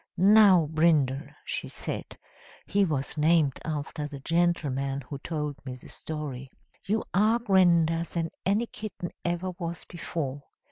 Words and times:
"'Now, 0.17 0.65
Brindle,' 0.71 1.29
she 1.45 1.67
said 1.67 2.17
(he 2.65 2.83
was 2.85 3.19
named 3.19 3.59
after 3.63 4.07
the 4.07 4.19
gentleman 4.19 5.01
who 5.01 5.19
told 5.19 5.63
me 5.63 5.75
the 5.75 5.89
story), 5.89 6.49
'you 6.87 7.03
are 7.13 7.37
grander 7.37 8.03
than 8.05 8.31
any 8.43 8.65
kitten 8.65 9.11
ever 9.23 9.51
was 9.59 9.85
before.' 9.85 10.41